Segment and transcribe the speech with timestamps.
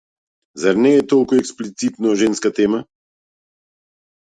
[0.63, 2.83] Зар не е тоа експлицитно женска тема?